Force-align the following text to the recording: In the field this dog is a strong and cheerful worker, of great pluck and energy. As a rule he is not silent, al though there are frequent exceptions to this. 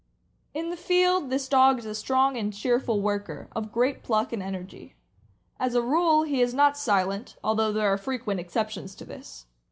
In 0.55 0.71
the 0.71 0.77
field 0.77 1.29
this 1.29 1.47
dog 1.47 1.77
is 1.77 1.85
a 1.85 1.93
strong 1.93 2.35
and 2.35 2.51
cheerful 2.51 3.01
worker, 3.01 3.49
of 3.55 3.71
great 3.71 4.01
pluck 4.01 4.33
and 4.33 4.41
energy. 4.41 4.95
As 5.59 5.75
a 5.75 5.81
rule 5.83 6.23
he 6.23 6.41
is 6.41 6.55
not 6.55 6.75
silent, 6.75 7.35
al 7.43 7.53
though 7.53 7.71
there 7.71 7.93
are 7.93 7.99
frequent 7.99 8.39
exceptions 8.39 8.95
to 8.95 9.05
this. 9.05 9.45